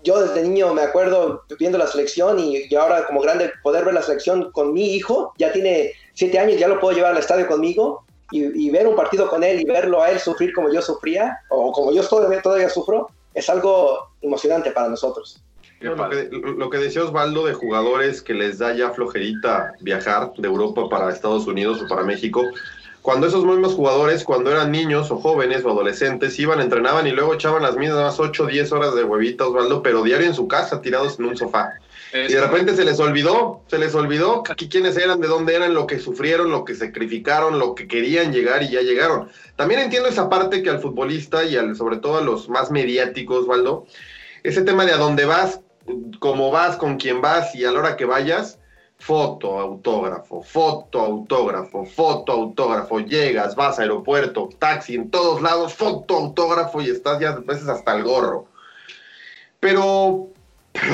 [0.02, 4.02] Yo desde niño me acuerdo viendo la selección y, ahora como grande poder ver la
[4.02, 8.04] selección con mi hijo, ya tiene 7 años, ya lo puedo llevar al estadio conmigo
[8.32, 11.72] y, ver un partido con él y verlo a él sufrir como yo sufría o
[11.72, 15.42] como yo todavía, todavía sufro, es algo emocionante para nosotros.
[15.80, 20.46] Lo que, lo que, decía Osvaldo de jugadores que les da ya flojerita viajar de
[20.46, 22.44] Europa para Estados Unidos o para México,
[23.02, 27.32] cuando esos mismos jugadores, cuando eran niños o jóvenes o adolescentes, iban, entrenaban y luego
[27.32, 30.82] echaban las mismas 8 o 10 horas de huevita, Osvaldo, pero diario en su casa,
[30.82, 31.72] tirados en un sofá.
[32.12, 35.72] Y de repente se les olvidó, se les olvidó aquí quiénes eran, de dónde eran,
[35.72, 39.30] lo que sufrieron, lo que sacrificaron, lo que querían llegar y ya llegaron.
[39.56, 43.44] También entiendo esa parte que al futbolista y al, sobre todo a los más mediáticos,
[43.44, 43.86] Osvaldo,
[44.42, 45.60] ese tema de a dónde vas,
[46.18, 48.58] cómo vas, con quién vas y a la hora que vayas,
[48.98, 56.16] foto, autógrafo, foto, autógrafo, foto, autógrafo, llegas, vas a aeropuerto, taxi, en todos lados, foto,
[56.16, 58.46] autógrafo y estás ya a veces hasta el gorro.
[59.58, 60.28] Pero,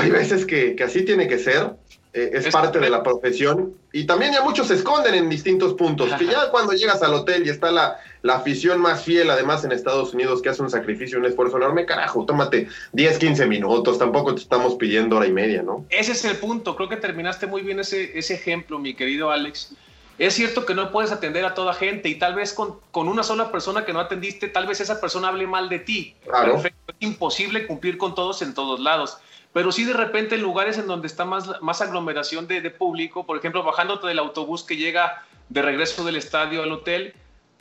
[0.00, 1.76] hay veces que, que así tiene que ser
[2.16, 3.74] eh, es, parte de la profesión.
[3.92, 7.46] Y también ya muchos se esconden en distintos puntos, que ya cuando llegas al hotel
[7.46, 11.18] y está la, la afición más fiel, además en Estados Unidos, que hace un sacrificio,
[11.18, 15.62] un esfuerzo enorme, carajo, tómate 10, 15 minutos, tampoco te estamos pidiendo hora y media,
[15.62, 15.84] ¿no?
[15.90, 19.74] Ese es el punto, creo que terminaste muy bien ese, ese ejemplo, mi querido Alex.
[20.18, 23.22] Es cierto que no puedes atender a toda gente y tal vez con, con, una
[23.22, 26.14] sola persona que no atendiste, tal vez esa persona hable mal de ti.
[26.24, 26.62] Claro.
[26.64, 29.18] Es imposible cumplir con todos en todos lados
[29.56, 33.38] pero sí de repente en lugares en donde está más, más aglomeración de, público, por
[33.38, 37.14] ejemplo, bajándote del autobús que llega de regreso del estadio al hotel,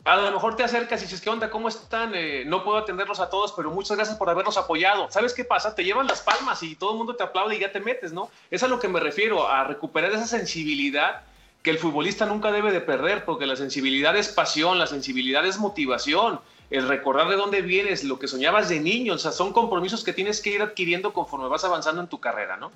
[0.04, 1.48] a lo mejor te acercas y dices, ¿qué onda?
[1.48, 2.12] ¿Cómo están?
[2.14, 5.10] Eh, no puedo atenderlos a todos, pero muchas gracias por habernos apoyado.
[5.10, 5.74] ¿Sabes qué pasa?
[5.74, 8.28] Te llevan las palmas y todo el mundo te aplaude y ya te metes, ¿no?
[8.50, 11.22] Es a lo que me refiero, a recuperar esa sensibilidad
[11.62, 15.58] que el futbolista nunca debe de perder, porque la sensibilidad es pasión, la sensibilidad es
[15.58, 20.02] motivación el recordar de dónde vienes, lo que soñabas de niño, o sea, son compromisos
[20.02, 22.72] que tienes que ir adquiriendo conforme vas avanzando en tu carrera, ¿no?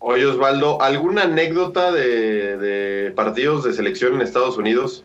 [0.00, 5.04] Oye, Osvaldo, ¿alguna anécdota de, partidos de selección en Estados Unidos?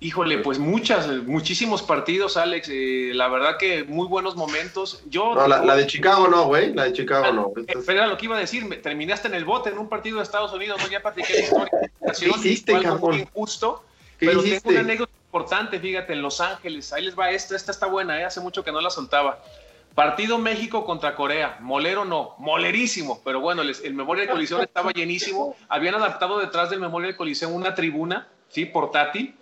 [0.00, 2.68] Híjole, pues muchas, muchísimos partidos, Alex.
[2.72, 5.02] Eh, la verdad que muy buenos momentos.
[5.08, 6.74] Yo no, la, de Chicago no, güey.
[6.74, 7.52] La de Chicago no.
[7.66, 8.82] Pero era lo que iba a decir.
[8.82, 10.80] terminaste en el bote en un partido de Estados Unidos.
[10.82, 10.90] ¿no?
[10.90, 11.90] Ya platiqué la historia.
[12.18, 13.84] ¿Qué hiciste, Muy injusto.
[14.18, 16.92] pero tengo una anécdota importante, fíjate, en Los Ángeles.
[16.92, 17.56] Ahí les va esta.
[17.56, 18.24] Esta está buena, ¿eh?
[18.24, 19.42] hace mucho que no la soltaba.
[19.94, 21.56] Partido México contra Corea.
[21.60, 23.22] Molero no, molerísimo.
[23.24, 25.56] Pero bueno, el, el Memorial Coliseo estaba llenísimo.
[25.70, 28.66] Habían adaptado detrás del Memorial Coliseo una tribuna, ¿sí?
[28.66, 29.34] Portátil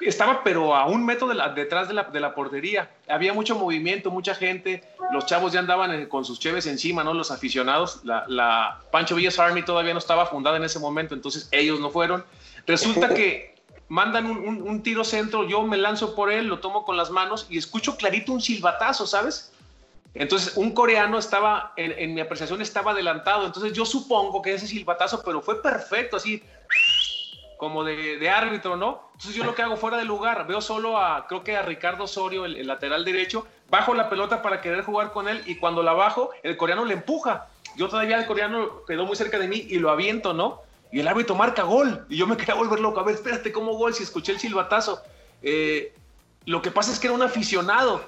[0.00, 2.90] estaba pero a un metro de la, detrás de la, de la, portería.
[3.08, 4.84] Había mucho movimiento, mucha gente.
[5.12, 7.14] Los chavos ya andaban con sus cheves encima, ¿no?
[7.14, 8.00] Los aficionados.
[8.04, 11.90] La, la, Pancho Villas Army todavía no estaba fundada en ese momento, entonces ellos no
[11.90, 12.24] fueron.
[12.66, 13.55] Resulta que
[13.88, 17.58] mandan un, tiro centro, yo me lanzo por él, lo tomo con las manos y
[17.58, 19.52] escucho clarito un silbatazo, ¿sabes?
[20.14, 23.44] Entonces, un coreano estaba, en, en mi apreciación, estaba adelantado.
[23.44, 26.42] Entonces, yo supongo que ese silbatazo, pero fue perfecto, así
[27.56, 29.02] como de, árbitro, ¿no?
[29.14, 32.04] Entonces yo lo que hago fuera de lugar, veo solo a, creo que a Ricardo
[32.04, 35.92] Osorio, el, lateral derecho, bajo la pelota para querer jugar con él y cuando la
[35.92, 37.48] bajo, el coreano le empuja.
[37.76, 40.62] Yo todavía el coreano quedó muy cerca de mí y lo aviento, ¿no?
[40.92, 42.06] Y el árbitro marca gol.
[42.08, 43.00] Y yo me quería volver loco.
[43.00, 43.94] A ver, espérate, ¿cómo gol?
[43.94, 45.02] Si escuché el silbatazo.
[45.42, 45.94] Eh,
[46.44, 48.04] lo que pasa es que era un aficionado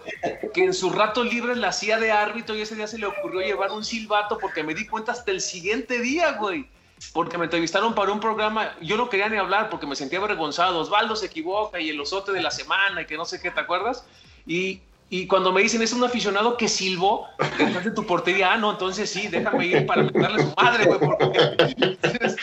[0.55, 3.41] que en sus ratos libres la hacía de árbitro y ese día se le ocurrió
[3.41, 6.69] llevar un silbato porque me di cuenta hasta el siguiente día, güey
[7.13, 10.81] porque me entrevistaron para un programa, yo no quería ni hablar porque me sentía avergonzado,
[10.81, 13.61] Osvaldo se equivoca y el osote de la semana y que no sé qué, ¿te
[13.61, 14.05] acuerdas?
[14.47, 18.59] Y, y cuando me dicen, es un aficionado que silbó detrás de tu portería, ah,
[18.59, 21.39] no, entonces sí, déjame ir para darle su madre, güey, porque...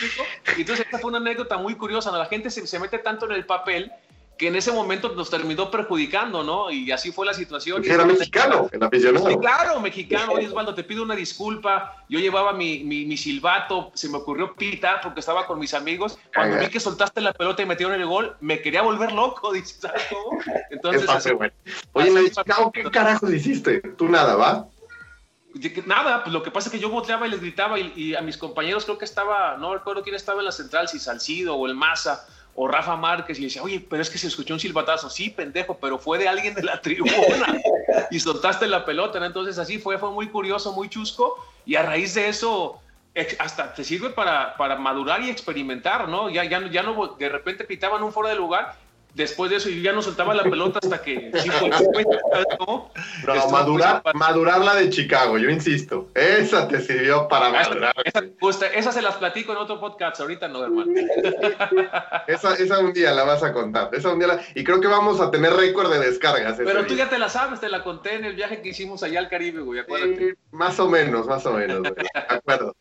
[0.58, 3.44] Entonces esta fue una anécdota muy curiosa, la gente se, se mete tanto en el
[3.44, 3.92] papel
[4.38, 6.70] que en ese momento nos terminó perjudicando, ¿no?
[6.70, 7.82] Y así fue la situación.
[7.84, 9.28] era mexicano, el aficionado.
[9.28, 10.32] Sí, claro, mexicano.
[10.32, 12.04] Oye, Osvaldo, te pido una disculpa.
[12.08, 16.18] Yo llevaba mi, mi, silbato, se me ocurrió pitar porque estaba con mis amigos.
[16.34, 20.02] Cuando vi que soltaste la pelota y metieron el gol, me quería volver loco, ¿sabes
[20.10, 20.38] cómo?
[20.70, 21.30] Entonces, así,
[21.92, 23.80] Oye, en Chicago, ¿qué carajos hiciste?
[23.96, 24.68] Tú nada, ¿va?
[25.86, 28.20] Nada, pues lo que pasa es que yo volteaba y les gritaba y, y, a
[28.20, 31.66] mis compañeros creo que estaba, no recuerdo quién estaba en la central, si Salcido o
[31.66, 32.26] el Maza,
[32.58, 35.10] o Rafa Márquez y decía, oye, pero es que se escuchó un silbatazo.
[35.10, 37.60] Sí, pendejo, pero fue de alguien de la tribuna
[38.10, 39.24] y soltaste la pelota.
[39.24, 42.80] Entonces así fue, fue muy curioso, muy chusco y a raíz de eso
[43.38, 46.28] hasta te sirve para, para madurar y experimentar, ¿no?
[46.28, 48.74] Ya, ya, ya no, de repente pitaban un foro de lugar
[49.16, 51.70] después de eso yo ya no soltaba la pelota hasta que sí fue,
[52.60, 52.90] ¿no?
[53.26, 56.08] No, madurar, madurar la de Chicago, yo insisto.
[56.14, 57.94] Esa te sirvió para madurar.
[58.04, 60.92] Esa, se las platico en otro podcast, ahorita no, hermano.
[62.26, 63.88] esa, esa un día la vas a contar.
[63.92, 66.56] Esa un día y creo que vamos a tener récord de descargas.
[66.58, 69.18] Pero tú ya te la sabes, te la conté en el viaje que hicimos allá
[69.18, 70.36] al Caribe, güey, acuérdate.
[70.50, 71.94] más o menos, más o menos, güey.
[72.14, 72.76] acuerdo.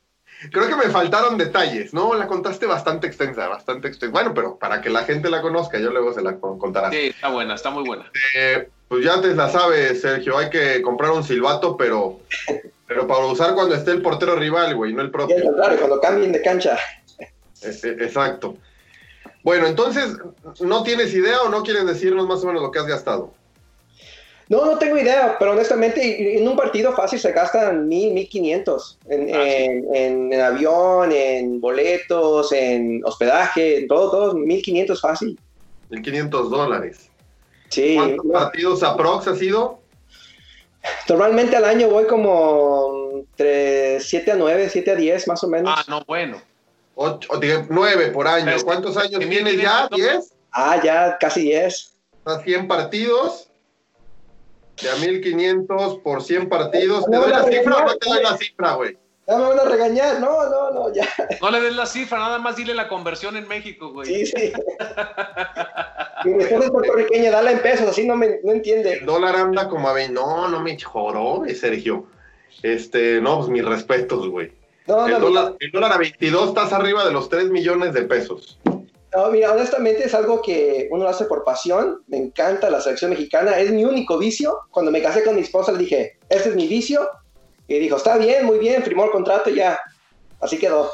[0.52, 2.14] Creo que me faltaron detalles, ¿no?
[2.14, 4.12] La contaste bastante extensa, bastante extensa.
[4.12, 6.96] Bueno, pero para que la gente la conozca, yo luego se la contaré.
[6.96, 8.12] Sí, está buena, está muy buena.
[8.36, 12.20] Eh, pues ya antes la sabes, Sergio, hay que comprar un silbato, pero,
[12.88, 15.38] pero para usar cuando esté el portero rival, güey, no el propio.
[15.56, 16.78] Claro, cuando cambien de cancha.
[17.62, 18.58] Exacto.
[19.44, 20.18] Bueno, entonces,
[20.60, 23.34] ¿no tienes idea o no quieres decirnos más o menos lo que has gastado?
[24.48, 29.00] No, no tengo idea, pero honestamente en un partido fácil se gastan mil, mil quinientos
[29.10, 35.40] en, ah, en, en, avión, en boletos, en hospedaje, en todo, todo, mil quinientos fácil.
[35.90, 37.10] Mil quinientos dólares.
[37.70, 37.96] Sí.
[37.96, 39.80] ¿Cuántos partidos aprox ha sido?
[41.10, 45.74] Normalmente al año voy como entre 7 a 9, 7 a 10 más o menos.
[45.76, 46.42] Ah, no, bueno.
[46.96, 47.30] 8,
[47.70, 48.52] 9 por año.
[48.64, 49.90] ¿Cuántos años tienes ya?
[49.90, 50.24] ¿10?
[50.52, 51.94] Ah, ya casi 10.
[52.26, 53.50] ¿A 100 partidos?
[54.82, 57.06] De a 1500 por 100 partidos.
[57.06, 58.98] ¿Te doy la cifra o no te doy la cifra, güey?
[59.28, 60.20] Ya me van a regañar.
[60.20, 61.08] No, no, no, ya.
[61.42, 64.08] No le des la cifra, nada más dile la conversión en México, güey.
[64.08, 64.54] Sí, sí.
[66.26, 68.94] Mi esposa es puertorriqueña, dala en pesos, así no me no entiende.
[68.94, 70.14] El dólar anda como a 20.
[70.14, 72.06] No, no me joró, Sergio.
[72.62, 74.52] Este, no, pues mis respetos, güey.
[74.88, 78.04] No, el, no, dólar, el dólar a 22 estás arriba de los 3 millones de
[78.04, 78.60] pesos.
[79.16, 82.02] No, mira, honestamente es algo que uno lo hace por pasión.
[82.08, 83.58] Me encanta la selección mexicana.
[83.58, 84.60] Es mi único vicio.
[84.72, 87.08] Cuando me casé con mi esposa le dije, este es mi vicio.
[87.68, 89.80] Y dijo, está bien, muy bien, firmó el contrato y ya.
[90.42, 90.92] Así quedó.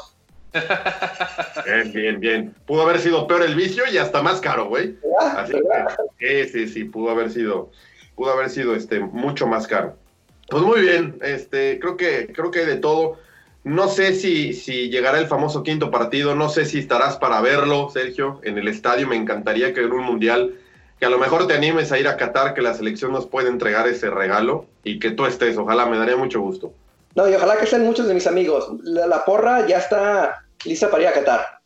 [1.64, 2.54] Bien, bien, bien.
[2.66, 4.98] Pudo haber sido peor el vicio y hasta más caro, güey.
[5.18, 5.54] Así
[6.18, 7.70] que, sí, sí, sí, pudo haber sido,
[8.14, 9.96] pudo haber sido este, mucho más caro.
[10.50, 13.18] Pues muy bien, este, creo que, creo que hay de todo.
[13.64, 17.88] No sé si, si llegará el famoso quinto partido, no sé si estarás para verlo,
[17.90, 19.06] Sergio, en el estadio.
[19.06, 20.54] Me encantaría que en un mundial,
[20.98, 23.48] que a lo mejor te animes a ir a Qatar, que la selección nos pueda
[23.48, 25.56] entregar ese regalo y que tú estés.
[25.56, 26.72] Ojalá, me daría mucho gusto.
[27.14, 28.68] No, y ojalá que estén muchos de mis amigos.
[28.82, 31.60] La, porra ya está lista para ir a Qatar.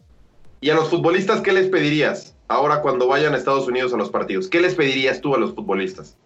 [0.60, 2.36] ¿Y a los futbolistas qué les pedirías?
[2.48, 4.48] ahora cuando vayan a Estados Unidos a los partidos?
[4.48, 6.16] ¿Qué les pedirías tú a los futbolistas?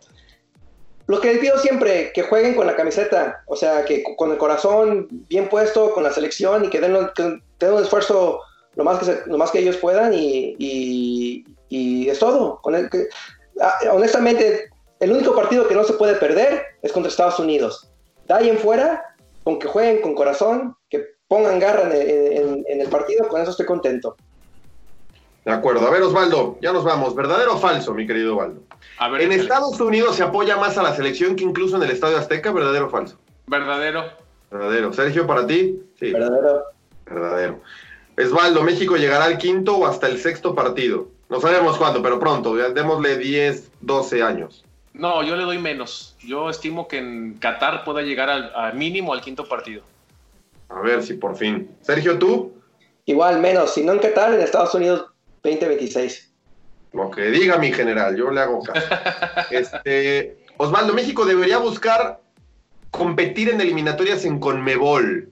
[1.11, 4.38] Lo que les pido siempre, que jueguen con la camiseta, o sea, que con el
[4.38, 8.38] corazón bien puesto, con la selección y que den, un esfuerzo
[8.77, 12.61] lo más que, lo más que ellos puedan y, es todo.
[13.61, 14.70] Ah, honestamente,
[15.01, 17.90] el único partido que no se puede perder es contra Estados Unidos.
[18.29, 19.05] De ahí fuera,
[19.42, 24.14] con que jueguen con corazón, que pongan garra en, el partido, con eso estoy contento.
[25.44, 25.87] De acuerdo.
[25.87, 27.14] A ver, Osvaldo, ya nos vamos.
[27.14, 28.62] ¿Verdadero o falso, mi querido Osvaldo?
[29.18, 32.53] en Estados Unidos se apoya más a la selección que incluso en el Estadio Azteca,
[32.53, 33.18] ¿verdadero o falso?
[33.46, 34.05] Verdadero.
[34.50, 34.92] Verdadero.
[34.92, 35.81] Sergio, para ti?
[35.98, 36.12] Sí.
[36.12, 36.64] Verdadero.
[37.07, 37.61] Verdadero.
[38.16, 41.09] Esvaldo, ¿México llegará al quinto o hasta el sexto partido?
[41.31, 42.55] No sabemos cuándo, pero pronto.
[42.55, 44.64] Démosle 10, 12 años.
[44.92, 46.16] No, yo le doy menos.
[46.20, 49.83] Yo estimo que en Qatar pueda llegar al, mínimo al quinto partido.
[50.68, 51.70] A ver si por fin.
[51.81, 52.53] Sergio, ¿tú?
[53.07, 53.74] Igual, menos.
[53.74, 55.07] Si no en Qatar, en Estados Unidos
[55.42, 56.33] 2026.
[56.92, 58.87] Lo que diga mi general, yo le hago caso.
[59.50, 62.20] este, Osvaldo, México debería buscar
[62.90, 65.29] competir en eliminatorias en Conmebol.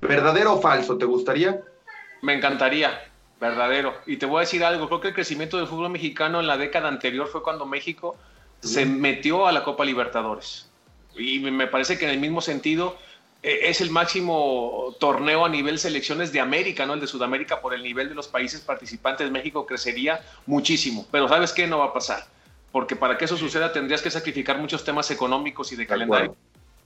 [0.00, 0.98] ¿Verdadero o falso?
[0.98, 1.60] ¿Te gustaría?
[2.22, 3.00] Me encantaría,
[3.40, 3.94] verdadero.
[4.06, 6.56] Y te voy a decir algo, creo que el crecimiento del fútbol mexicano en la
[6.56, 8.16] década anterior fue cuando México
[8.60, 10.68] se metió a la Copa Libertadores.
[11.16, 12.96] Y me parece que en el mismo sentido
[13.42, 17.82] es el máximo torneo a nivel selecciones de América, no el de Sudamérica, por el
[17.82, 19.30] nivel de los países participantes.
[19.30, 21.66] México crecería muchísimo, pero ¿sabes qué?
[21.66, 22.26] No va a pasar.
[22.72, 26.36] Porque para que eso suceda tendrías que sacrificar muchos temas económicos y de calendario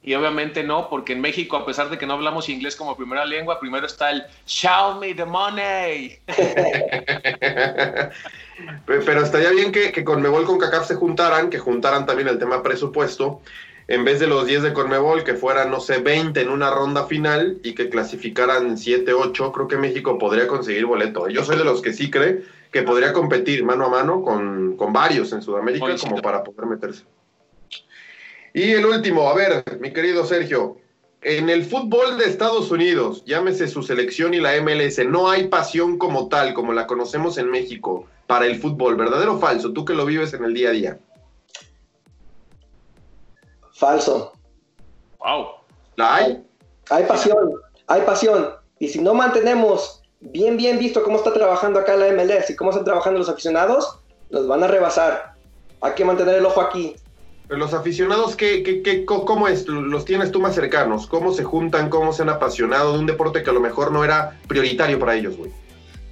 [0.04, 3.24] y obviamente no, porque en México, a pesar de que no hablamos inglés como primera
[3.24, 6.18] lengua, primero está el Show me the money.
[8.86, 12.64] Pero estaría bien que, que Conmebol con CACAF se juntaran, que juntaran también el tema
[12.64, 13.42] presupuesto,
[13.92, 17.04] en vez de los 10 de Conmebol, que fueran, no sé, 20 en una ronda
[17.04, 21.28] final y que clasificaran 7, 8, creo que México podría conseguir boleto.
[21.28, 24.94] Yo soy de los que sí cree que podría competir mano a mano con, con
[24.94, 27.04] varios en Sudamérica como para poder meterse.
[28.54, 30.78] Y el último, a ver, mi querido Sergio,
[31.20, 35.98] en el fútbol de Estados Unidos, llámese su selección y la MLS, no hay pasión
[35.98, 38.96] como tal, como la conocemos en México, para el fútbol.
[38.96, 39.74] ¿Verdadero o falso?
[39.74, 40.98] Tú que lo vives en el día a día.
[43.82, 44.32] Falso.
[45.18, 45.46] Wow.
[45.96, 46.46] ¿La hay?
[46.88, 47.54] Hay pasión,
[47.88, 48.50] hay pasión.
[48.78, 52.70] Y si no mantenemos bien, bien visto cómo está trabajando acá la MLS y cómo
[52.70, 53.98] están trabajando los aficionados,
[54.30, 55.34] nos van a rebasar.
[55.80, 56.94] Hay que mantener el ojo aquí.
[57.48, 59.66] Los aficionados, ¿qué, qué, qué, ¿cómo es?
[59.66, 61.08] ¿Los tienes tú más cercanos?
[61.08, 61.90] ¿Cómo se juntan?
[61.90, 65.16] ¿Cómo se han apasionado de un deporte que a lo mejor no era prioritario para
[65.16, 65.50] ellos, güey?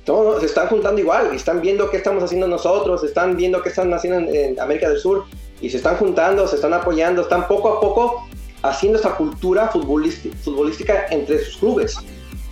[0.04, 3.94] Todos se están juntando igual, están viendo qué estamos haciendo nosotros, están viendo qué están
[3.94, 5.24] haciendo en, América del Sur,
[5.60, 8.28] y se están juntando, se están apoyando, están poco a poco
[8.62, 11.96] haciendo esta cultura futbolística, entre sus clubes.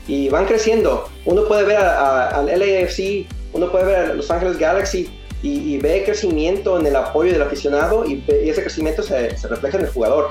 [0.07, 1.09] Y van creciendo.
[1.27, 5.11] Uno puede ver al LAFC, uno puede ver a Los Ángeles Galaxy,
[5.43, 9.91] y, ve crecimiento en el apoyo del aficionado y, ese crecimiento se, refleja en el
[9.91, 10.29] jugador.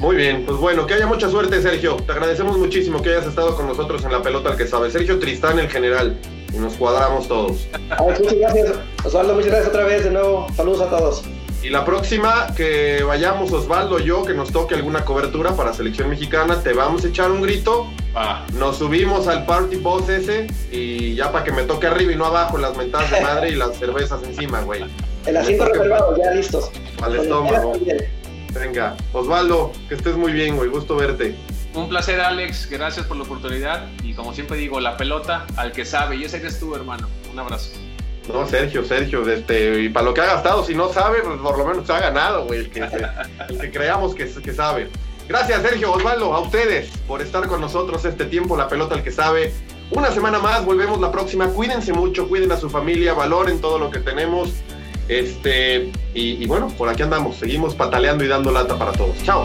[0.00, 1.96] Muy bien, pues bueno, que haya mucha suerte, Sergio.
[1.96, 4.90] Te agradecemos muchísimo que hayas estado con nosotros en la pelota al que sabe.
[4.90, 6.18] Sergio Tristán, el general,
[6.56, 7.68] y nos cuadramos todos.
[8.00, 8.72] muchas gracias,
[9.04, 9.34] Osvaldo.
[9.34, 10.46] Muchas gracias otra vez de nuevo.
[10.56, 11.22] Saludos a todos.
[11.62, 16.62] Y la próxima que vayamos, Osvaldo, yo, que nos toque alguna cobertura para selección mexicana,
[16.62, 17.88] te vamos a echar un grito.
[18.54, 22.26] Nos subimos al party boss ese y ya para que me toque arriba y no
[22.26, 24.84] abajo las mentadas de madre y las cervezas encima, güey.
[25.26, 26.70] El asiento reservado, ya listos.
[27.02, 27.72] Al estómago.
[28.54, 30.70] Venga, Osvaldo, que estés muy bien, güey.
[30.70, 31.34] Gusto verte.
[31.76, 32.68] Un placer, Alex.
[32.70, 33.86] Gracias por la oportunidad.
[34.02, 36.16] Y como siempre digo, la pelota al que sabe.
[36.16, 37.06] Y ese eres tú, hermano.
[37.30, 37.72] Un abrazo.
[38.32, 41.56] No, Sergio, Sergio, este, y para lo que ha gastado, si no sabe, pues por
[41.56, 44.90] lo menos se ha ganado, güey, el que, creamos que, sabe.
[45.28, 49.12] Gracias, Sergio, Osvaldo, a ustedes por estar con nosotros este tiempo, la pelota el que
[49.12, 49.52] sabe.
[49.92, 51.46] Una semana más, volvemos la próxima.
[51.50, 54.50] Cuídense mucho, cuiden a su familia, valoren todo lo que tenemos.
[55.06, 59.22] Este, y bueno, por aquí andamos, seguimos pataleando y dando lata para todos.
[59.22, 59.44] Chao.